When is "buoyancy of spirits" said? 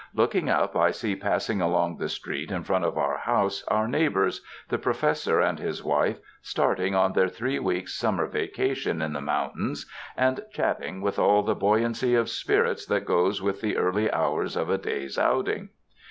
11.53-12.83